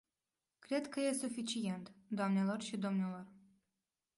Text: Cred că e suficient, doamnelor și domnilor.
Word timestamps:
Cred 0.59 0.87
că 0.89 0.99
e 0.99 1.13
suficient, 1.13 1.91
doamnelor 2.07 2.61
și 2.61 2.77
domnilor. 2.77 3.27